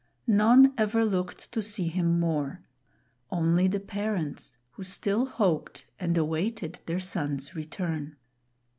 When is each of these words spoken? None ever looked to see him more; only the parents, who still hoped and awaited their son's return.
None 0.25 0.73
ever 0.79 1.05
looked 1.05 1.51
to 1.51 1.61
see 1.61 1.87
him 1.87 2.19
more; 2.19 2.63
only 3.29 3.67
the 3.67 3.79
parents, 3.79 4.57
who 4.71 4.81
still 4.81 5.27
hoped 5.27 5.85
and 5.99 6.17
awaited 6.17 6.79
their 6.87 6.99
son's 6.99 7.55
return. 7.55 8.15